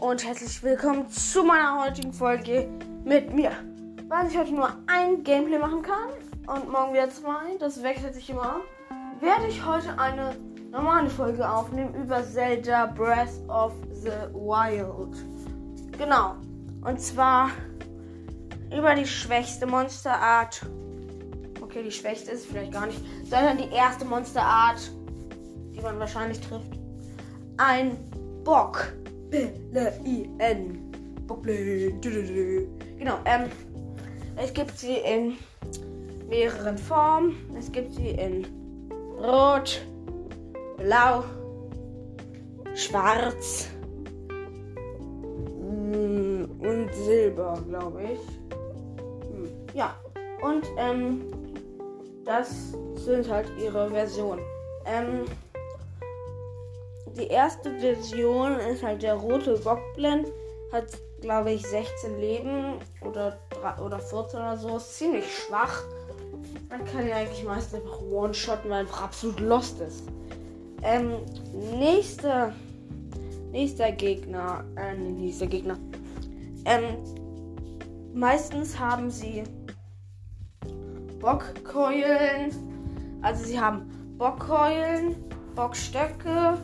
[0.00, 2.68] und herzlich willkommen zu meiner heutigen Folge
[3.04, 3.52] mit mir.
[4.08, 6.10] Weil ich heute nur ein Gameplay machen kann
[6.46, 8.60] und morgen wieder zwei, das wechselt sich immer,
[9.20, 10.36] werde ich heute eine
[10.72, 15.16] normale Folge aufnehmen über Zelda Breath of the Wild.
[15.96, 16.34] Genau.
[16.82, 17.50] Und zwar
[18.76, 20.66] über die schwächste Monsterart.
[21.62, 24.90] Okay, die schwächste ist vielleicht gar nicht, sondern die erste Monsterart,
[25.72, 26.72] die man wahrscheinlich trifft.
[27.58, 27.96] Ein
[28.42, 28.92] Bock.
[29.30, 30.80] B-L-I-N.
[32.98, 33.50] Genau, ähm,
[34.36, 35.36] es gibt sie in
[36.28, 37.34] mehreren Formen.
[37.58, 38.46] Es gibt sie in
[39.18, 39.80] Rot,
[40.76, 41.24] Blau,
[42.74, 43.68] Schwarz
[45.60, 48.20] mm, und Silber, glaube ich.
[49.30, 49.94] Hm, ja,
[50.42, 51.22] und ähm,
[52.24, 54.42] das sind halt ihre Versionen.
[54.86, 55.24] Ähm,
[57.16, 60.28] die erste Version ist halt der rote Bockblend.
[60.72, 60.86] Hat,
[61.20, 63.38] glaube ich, 16 Leben oder,
[63.82, 64.76] oder 14 oder so.
[64.76, 65.82] Ist ziemlich schwach.
[66.68, 70.04] Man kann ja eigentlich meist einfach one-shotten, weil einfach absolut lost ist.
[70.82, 71.18] Ähm,
[71.78, 72.52] nächster,
[73.52, 75.78] nächster Gegner, äh, nächster Gegner.
[76.64, 76.96] Ähm,
[78.12, 79.44] meistens haben sie
[81.20, 82.50] Bockkeulen.
[83.22, 85.14] Also sie haben Bockkeulen,
[85.54, 86.58] Bockstöcke,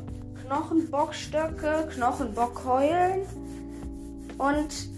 [0.50, 3.20] Knochenbockstöcke, Knochenbockheulen
[4.36, 4.88] und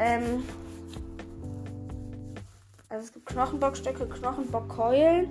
[0.00, 0.42] ähm,
[2.88, 5.28] also es gibt Knochenbockstöcke, Knochenbockheulen.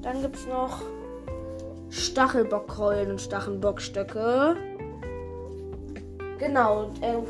[0.00, 0.80] Dann gibt es noch
[1.90, 4.56] Stachelbockheulen und Stachelbockstöcke.
[6.38, 7.24] Genau, ähm,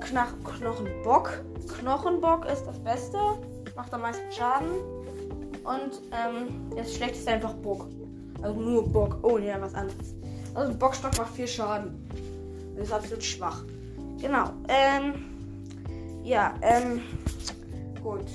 [0.00, 1.44] Knach Knochenbock.
[1.78, 3.18] Knochenbock ist das Beste,
[3.76, 4.70] macht am meisten Schaden.
[5.62, 7.86] Und ähm, das Schlechteste ist einfach Bock.
[8.40, 10.21] Also nur Bock, ohne ja was anderes.
[10.54, 11.94] Also Bockstock macht viel Schaden.
[12.76, 13.62] Das ist absolut schwach.
[14.20, 14.50] Genau.
[14.68, 15.14] Ähm.
[16.22, 17.00] Ja, ähm.
[18.02, 18.26] Gut.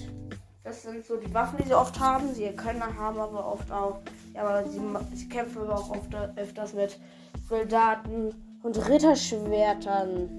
[0.64, 2.34] Das sind so die Waffen, die sie oft haben.
[2.34, 4.00] Sie können haben aber oft auch.
[4.34, 4.80] Ja, aber sie,
[5.14, 7.00] sie kämpfen aber auch oft, öfters mit
[7.48, 8.34] Soldaten
[8.64, 10.38] und Ritterschwertern.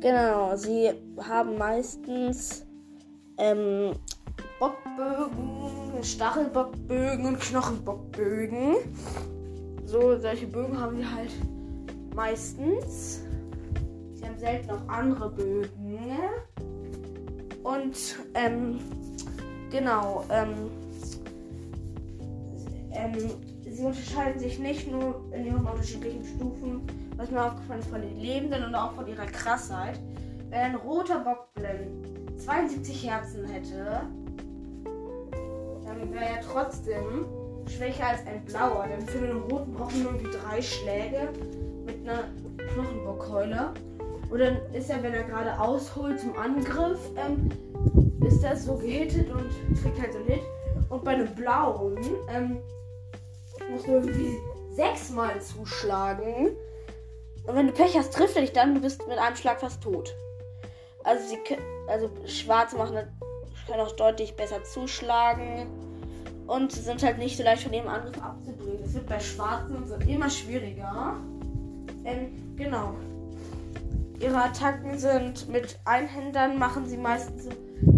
[0.00, 0.56] Genau.
[0.56, 0.92] Sie
[1.26, 2.64] haben meistens
[3.38, 3.94] ähm,
[4.60, 8.76] Bockbögen, Stachelbockbögen und Knochenbockbögen
[9.94, 11.30] so solche Bögen haben sie halt
[12.16, 13.20] meistens.
[14.14, 16.00] Sie haben selten auch andere Bögen.
[17.62, 17.96] Und
[18.34, 18.80] ähm,
[19.70, 20.68] genau, ähm,
[22.90, 23.30] ähm,
[23.62, 26.82] sie unterscheiden sich nicht nur in ihren unterschiedlichen Stufen,
[27.16, 30.00] was mir aufgefallen ist, von den Leben, sondern auch von ihrer Krassheit.
[30.50, 34.00] Wenn ein roter Bockblin 72 Herzen hätte,
[35.84, 37.26] dann wäre er trotzdem
[37.68, 38.86] schwächer als ein blauer.
[38.88, 41.28] Denn für den roten brauchen wir irgendwie drei Schläge
[41.84, 42.24] mit einer
[42.72, 43.74] Knochenbockkeule.
[44.30, 47.50] Und dann ist er, wenn er gerade ausholt zum Angriff, ähm,
[48.26, 50.42] ist das so gehittet und kriegt halt so einen Hit.
[50.88, 51.98] Und bei einem blauen
[52.28, 52.58] ähm,
[53.70, 54.38] musst du irgendwie
[54.70, 56.56] sechsmal zuschlagen.
[57.46, 59.82] Und wenn du Pech hast, trifft er dich dann, du bist mit einem Schlag fast
[59.82, 60.14] tot.
[61.04, 61.38] Also sie
[61.86, 62.96] also schwarze machen
[63.66, 65.66] können auch deutlich besser zuschlagen
[66.46, 68.82] und sind halt nicht so leicht von dem Angriff abzubringen.
[68.82, 71.16] Das wird bei Schwarzen so immer schwieriger.
[72.04, 72.94] Ähm, genau.
[74.20, 77.50] Ihre Attacken sind mit Einhändern, machen sie meistens so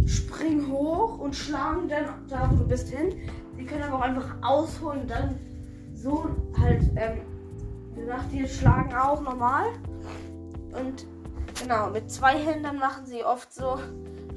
[0.07, 3.15] spring hoch und schlagen dann da, wo du bist, hin.
[3.57, 5.39] Sie können aber auch einfach ausholen und dann
[5.95, 7.21] so halt, ähm,
[7.95, 9.67] wie gesagt, die schlagen auch normal.
[10.73, 11.07] Und
[11.61, 13.79] genau, mit zwei Händern machen sie oft so,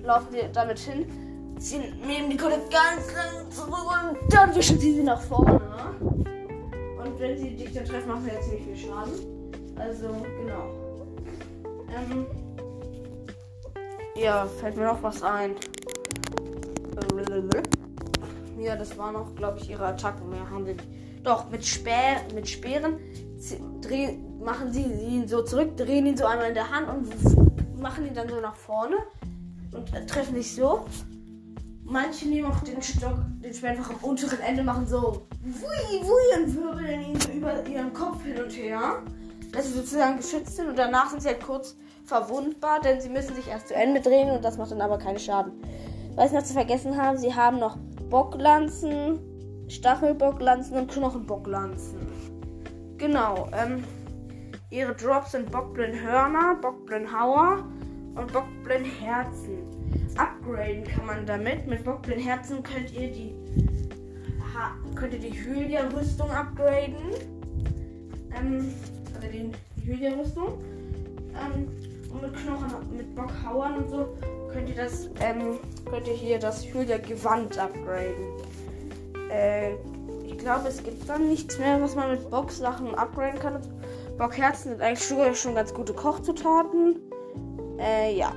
[0.03, 1.29] laufen sie damit hin
[1.59, 5.59] Sie nehmen die Kohle ganz lang zurück und dann wischen sie sie nach vorne.
[6.00, 9.14] Und wenn sie dich dann treffen, machen sie ja ziemlich viel Schaden.
[9.75, 10.08] Also,
[10.40, 10.72] genau.
[11.94, 12.25] Ähm,
[14.16, 15.56] ja, fällt mir noch was ein.
[18.58, 20.30] Ja, das war noch, glaube ich, ihre Attacken.
[20.30, 20.78] Mehr haben sie.
[21.24, 23.00] Doch, mit, Spä mit Speeren
[23.81, 28.07] drehen, machen sie ihn so zurück, drehen ihn so einmal in der Hand und machen
[28.07, 28.95] ihn dann so nach vorne
[29.74, 30.86] und treffen sich so.
[31.91, 36.44] Manche nehmen auch den Stock, den Speer einfach am unteren Ende, machen so wui, wui
[36.44, 39.01] und wirbeln ihn so über ihren Kopf hin und her.
[39.51, 41.75] Dass sie sozusagen geschützt sind und danach sind sie halt kurz
[42.06, 45.18] verwundbar, denn sie müssen sich erst zu Ende drehen und das macht dann aber keinen
[45.18, 45.51] Schaden.
[46.15, 47.77] Was ich noch zu vergessen habe, sie haben noch
[48.12, 49.19] Bocklanzen,
[49.68, 51.97] Stachelbocklanzen und Knochenbocklanzen.
[53.00, 53.83] Genau, ähm,
[54.69, 57.63] ihre Drops sind Bockblin-Hörner, Bockblin-Hauer
[58.15, 59.69] und Bockblin-Herzen
[60.19, 61.68] upgraden kann man damit.
[61.68, 63.33] Mit Bockblin Herzen könnt ihr die
[64.54, 66.95] ha könnt ihr die Hylia-Rüstung upgraden.
[68.36, 68.74] Ähm,
[69.16, 70.60] also den, die Hylia-Rüstung.
[71.33, 71.68] Ähm,
[72.12, 74.18] Und mit Knochen, mit Bockhauern und so
[74.51, 78.25] könnt ihr das, ähm, könnt ihr hier das Julia Gewand upgraden.
[79.31, 79.74] Äh,
[80.25, 83.62] ich glaube, es gibt dann nichts mehr, was man mit Box-Sachen upgraden kann.
[84.18, 86.95] Bockherzen sind eigentlich schon, schon ganz gute Kochzutaten.
[87.77, 88.31] Äh, ja.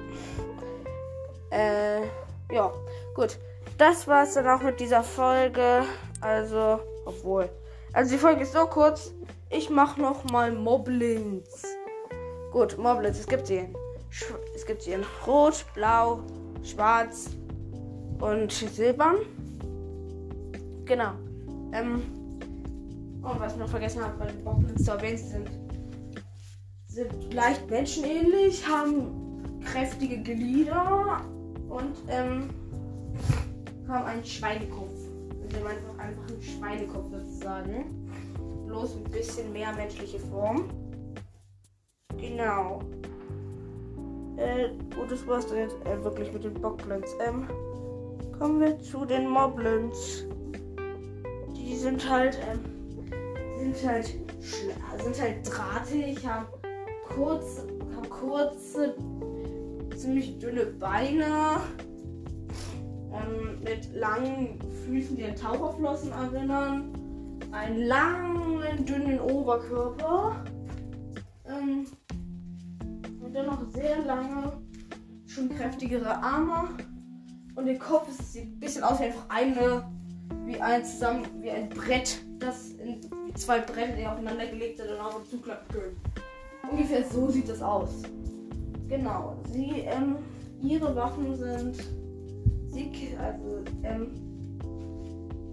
[1.52, 2.02] Äh,
[2.50, 2.72] ja,
[3.14, 3.38] gut.
[3.78, 5.84] Das war's dann auch mit dieser Folge.
[6.20, 7.49] Also, obwohl.
[7.93, 9.12] Also die Folge ist so kurz.
[9.50, 11.62] Ich mach noch mal Moblins.
[12.52, 13.20] Gut, Moblins.
[13.20, 13.69] Es gibt sie
[14.54, 16.20] es gibt sie in Rot, Blau,
[16.62, 17.31] Schwarz
[18.20, 19.16] und Silbern.
[20.84, 21.12] Genau.
[21.72, 22.02] Ähm,
[23.22, 25.50] und was ich noch vergessen habe, den Moblins zu erwähnen sind,
[26.88, 31.25] sind leicht menschenähnlich, haben kräftige Glieder
[31.73, 32.51] und ähm,
[33.89, 34.99] haben einen Schweinekopf.
[35.49, 38.11] Sie haben einfach, einfach einen Schweinekopf sozusagen.
[38.67, 40.69] Bloß ein bisschen mehr menschliche Form.
[42.19, 42.81] Genau.
[44.37, 47.15] Äh, gut, das war's dann jetzt äh, wirklich mit den Bockblends.
[47.27, 47.47] Ähm,
[48.39, 50.25] kommen wir zu den Moblins.
[51.55, 54.07] Die sind halt, ähm, sind halt,
[55.03, 56.47] sind halt drahtig, haben
[57.15, 57.63] kurz,
[57.95, 58.95] haben kurze,
[60.02, 61.60] ziemlich dünne Beine
[63.12, 70.44] ähm, mit langen Füßen, die an Taucherflossen erinnern, einen langen, dünnen Oberkörper
[71.46, 71.87] ähm,
[73.20, 74.60] und dann noch sehr lange,
[75.26, 76.70] schon kräftigere Arme
[77.54, 79.88] und der Kopf sieht ein bisschen aus wie einfach eine,
[80.46, 83.00] wie ein zusammen, wie ein Brett, das in
[83.37, 85.96] zwei Bretter, aufeinander gelegt sind und auch zuklappen können.
[86.72, 88.02] Ungefähr so sieht das aus.
[88.93, 89.39] Genau.
[89.50, 90.17] Sie, ähm,
[90.61, 91.79] ihre Waffen sind
[92.69, 94.09] sie, also, ähm,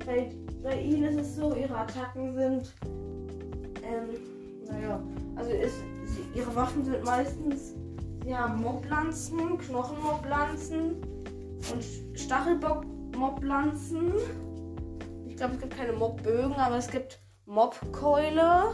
[0.05, 0.29] bei,
[0.61, 2.75] bei ihnen ist es so, ihre Attacken sind,
[3.81, 4.09] ähm,
[4.69, 5.01] naja,
[5.37, 7.75] also ist, sie, ihre Waffen sind meistens,
[8.25, 10.95] sie haben Moblanzen, Knochenmoblanzen
[11.71, 14.15] und Stachelbock-Moblanzen.
[15.29, 18.73] Ich glaube, es gibt keine Mobbögen, aber es gibt Mobkeule.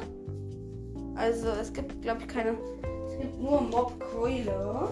[1.13, 2.57] Also es gibt, glaube ich, keine.
[3.15, 4.89] Es gibt nur Mobkeule.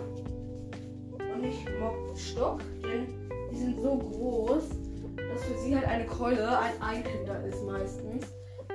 [1.20, 2.60] Und nicht Mobstock.
[2.82, 3.08] Denn
[3.52, 4.64] die sind so groß,
[5.18, 8.26] dass für sie halt eine Keule ein Einhänder ist meistens.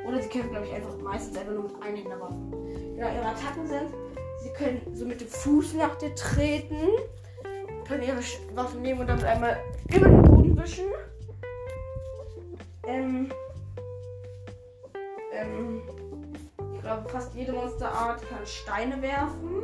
[0.06, 2.96] Oder sie kämpfen, glaube ich, einfach meistens einfach nur mit Einhänderwaffen.
[2.96, 3.88] Ja, ihre Attacken sind,
[4.42, 6.76] sie können so mit dem Fuß nach dir treten,
[7.86, 8.20] können ihre
[8.54, 9.58] Waffen nehmen und damit einmal
[9.94, 10.86] über den Boden wischen.
[12.86, 13.30] Ähm,
[15.32, 15.82] ähm,
[16.88, 19.62] glaube, fast jede Monsterart kann Steine werfen,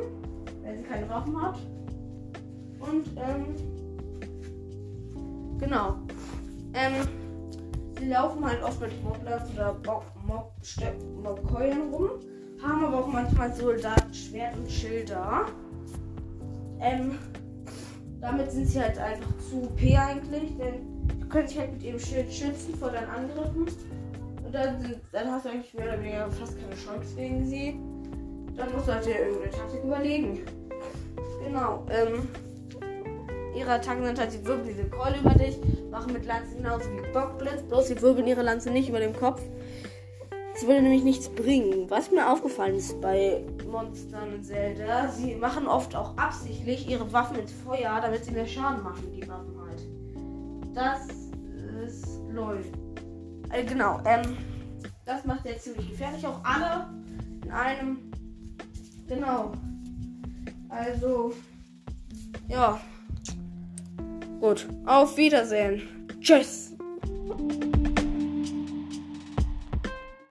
[0.61, 1.57] wenn sie keine Waffen hat.
[2.79, 3.55] Und, ähm,
[5.57, 5.95] Genau.
[6.73, 7.07] Ähm,
[7.97, 9.75] sie laufen halt oft mit Moblers oder
[11.23, 12.09] Mobkeulen rum,
[12.61, 15.45] haben aber auch manchmal Soldaten, Schwert und Schilder.
[16.81, 17.17] Ähm,
[18.19, 21.99] damit sind sie halt einfach zu OP eigentlich, denn du können sich halt mit ihrem
[21.99, 23.65] Schild schützen vor deinen Angriffen.
[24.55, 27.77] Dann, dann hast du eigentlich mehr oder weniger fast keine Chance gegen sie.
[28.55, 30.39] Dann musst du halt dir irgendeine Taktik überlegen.
[31.43, 31.85] Genau.
[31.89, 32.29] Ähm,
[33.53, 35.59] ihre Attacken sind halt, sie wirbeln diese Keule über dich,
[35.91, 39.41] machen mit Lanzen genauso wie Bockblitz, bloß sie wirbeln ihre Lanze nicht über dem Kopf.
[40.53, 41.89] Sie würde nämlich nichts bringen.
[41.89, 47.39] Was mir aufgefallen ist bei Monstern und Zelda, sie machen oft auch absichtlich ihre Waffen
[47.39, 49.81] ins Feuer, damit sie mehr Schaden machen, die Waffen halt.
[50.73, 51.07] Das
[51.85, 52.84] ist läuft.
[53.55, 54.37] Äh, genau, ähm,
[55.05, 56.25] das macht er ziemlich gefährlich.
[56.25, 56.89] Auch alle
[57.43, 58.11] in einem.
[59.07, 59.53] Genau.
[60.67, 61.33] Also,
[62.47, 62.79] ja.
[64.41, 65.81] Gut, auf Wiedersehen.
[66.19, 66.64] Tschüss.